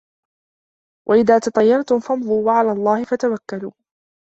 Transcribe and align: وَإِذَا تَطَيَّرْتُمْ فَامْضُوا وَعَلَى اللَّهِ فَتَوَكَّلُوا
وَإِذَا 1.09 1.39
تَطَيَّرْتُمْ 1.39 1.99
فَامْضُوا 1.99 2.45
وَعَلَى 2.45 2.71
اللَّهِ 2.71 3.03
فَتَوَكَّلُوا 3.03 3.71